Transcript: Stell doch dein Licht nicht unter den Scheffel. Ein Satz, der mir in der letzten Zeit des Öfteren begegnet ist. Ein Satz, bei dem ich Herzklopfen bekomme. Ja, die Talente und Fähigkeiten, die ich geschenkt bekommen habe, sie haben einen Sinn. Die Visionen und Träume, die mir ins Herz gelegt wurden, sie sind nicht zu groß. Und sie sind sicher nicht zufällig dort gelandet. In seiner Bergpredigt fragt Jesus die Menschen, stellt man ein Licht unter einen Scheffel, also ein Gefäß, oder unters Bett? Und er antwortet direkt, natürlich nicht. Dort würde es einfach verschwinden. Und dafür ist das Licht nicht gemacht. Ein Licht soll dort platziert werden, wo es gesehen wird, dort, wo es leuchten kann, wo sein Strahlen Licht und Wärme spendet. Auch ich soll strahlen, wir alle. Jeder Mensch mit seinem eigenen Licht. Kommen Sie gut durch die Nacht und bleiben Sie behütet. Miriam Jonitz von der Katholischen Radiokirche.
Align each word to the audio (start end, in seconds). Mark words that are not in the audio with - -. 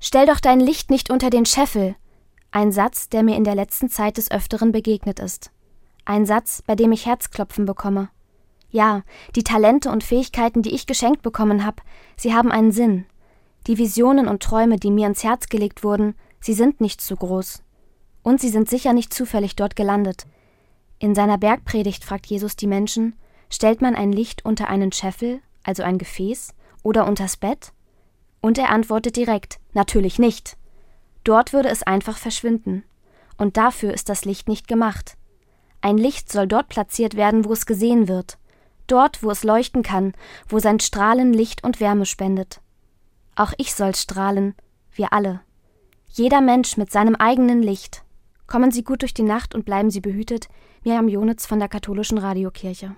Stell 0.00 0.26
doch 0.26 0.40
dein 0.40 0.60
Licht 0.60 0.90
nicht 0.90 1.10
unter 1.10 1.28
den 1.28 1.44
Scheffel. 1.44 1.94
Ein 2.50 2.72
Satz, 2.72 3.10
der 3.10 3.22
mir 3.22 3.36
in 3.36 3.44
der 3.44 3.54
letzten 3.54 3.90
Zeit 3.90 4.16
des 4.16 4.30
Öfteren 4.30 4.72
begegnet 4.72 5.20
ist. 5.20 5.50
Ein 6.06 6.24
Satz, 6.24 6.62
bei 6.66 6.74
dem 6.74 6.90
ich 6.90 7.04
Herzklopfen 7.04 7.66
bekomme. 7.66 8.08
Ja, 8.70 9.02
die 9.36 9.44
Talente 9.44 9.90
und 9.90 10.02
Fähigkeiten, 10.02 10.62
die 10.62 10.74
ich 10.74 10.86
geschenkt 10.86 11.22
bekommen 11.22 11.66
habe, 11.66 11.82
sie 12.16 12.34
haben 12.34 12.50
einen 12.50 12.72
Sinn. 12.72 13.04
Die 13.66 13.76
Visionen 13.76 14.26
und 14.26 14.42
Träume, 14.42 14.76
die 14.78 14.90
mir 14.90 15.06
ins 15.06 15.22
Herz 15.22 15.48
gelegt 15.48 15.84
wurden, 15.84 16.14
sie 16.40 16.54
sind 16.54 16.80
nicht 16.80 17.00
zu 17.00 17.14
groß. 17.14 17.62
Und 18.22 18.40
sie 18.40 18.48
sind 18.48 18.70
sicher 18.70 18.94
nicht 18.94 19.12
zufällig 19.12 19.54
dort 19.54 19.76
gelandet. 19.76 20.26
In 20.98 21.14
seiner 21.14 21.36
Bergpredigt 21.36 22.04
fragt 22.04 22.26
Jesus 22.26 22.56
die 22.56 22.66
Menschen, 22.66 23.14
stellt 23.50 23.82
man 23.82 23.94
ein 23.94 24.12
Licht 24.12 24.44
unter 24.44 24.68
einen 24.68 24.92
Scheffel, 24.92 25.40
also 25.62 25.82
ein 25.82 25.98
Gefäß, 25.98 26.54
oder 26.82 27.06
unters 27.06 27.36
Bett? 27.36 27.72
Und 28.40 28.58
er 28.58 28.70
antwortet 28.70 29.16
direkt, 29.16 29.60
natürlich 29.72 30.18
nicht. 30.18 30.56
Dort 31.24 31.52
würde 31.52 31.68
es 31.68 31.82
einfach 31.82 32.16
verschwinden. 32.16 32.84
Und 33.36 33.56
dafür 33.56 33.92
ist 33.92 34.08
das 34.08 34.24
Licht 34.24 34.48
nicht 34.48 34.68
gemacht. 34.68 35.16
Ein 35.82 35.96
Licht 35.96 36.30
soll 36.30 36.46
dort 36.46 36.68
platziert 36.68 37.16
werden, 37.16 37.44
wo 37.44 37.52
es 37.52 37.66
gesehen 37.66 38.08
wird, 38.08 38.38
dort, 38.86 39.22
wo 39.22 39.30
es 39.30 39.44
leuchten 39.44 39.82
kann, 39.82 40.12
wo 40.48 40.58
sein 40.58 40.80
Strahlen 40.80 41.32
Licht 41.32 41.64
und 41.64 41.80
Wärme 41.80 42.06
spendet. 42.06 42.60
Auch 43.36 43.52
ich 43.56 43.74
soll 43.74 43.94
strahlen, 43.94 44.54
wir 44.92 45.12
alle. 45.12 45.40
Jeder 46.08 46.40
Mensch 46.40 46.76
mit 46.76 46.90
seinem 46.90 47.14
eigenen 47.14 47.62
Licht. 47.62 48.02
Kommen 48.46 48.72
Sie 48.72 48.82
gut 48.82 49.02
durch 49.02 49.14
die 49.14 49.22
Nacht 49.22 49.54
und 49.54 49.64
bleiben 49.64 49.90
Sie 49.90 50.00
behütet. 50.00 50.48
Miriam 50.84 51.08
Jonitz 51.08 51.46
von 51.46 51.60
der 51.60 51.68
Katholischen 51.68 52.18
Radiokirche. 52.18 52.96